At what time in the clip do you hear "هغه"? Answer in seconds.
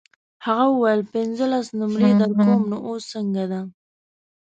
0.45-0.65